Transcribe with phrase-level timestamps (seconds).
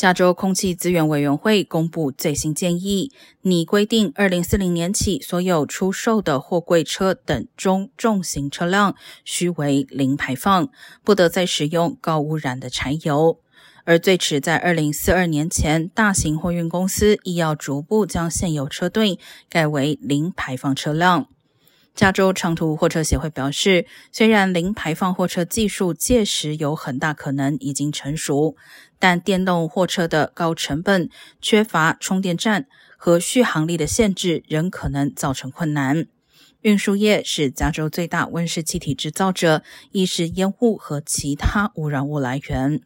[0.00, 8.94] 加州空气资源委员会公布最新建议，拟规定二零四零年起，所有出售的货柜车等中重型车辆
[9.26, 10.70] 需为零排放，
[11.04, 13.40] 不得再使用高污染的柴油。
[13.84, 19.18] 而最迟在二零四二年前，大型货运公司亦要逐步将现有车队
[19.50, 21.28] 改为零排放车辆。
[21.94, 28.56] 加州长途货车协会表示，虽然零排放货车技术届时有很大可能已经成熟，
[28.98, 31.10] 但电动货车的高成本、
[31.42, 36.06] 缺乏充电站和续航力的限制仍可能造成困难。
[36.62, 39.62] 运输业是加州最大温室气体制造者，
[39.92, 42.80] 亦是烟雾和其他污染物来源。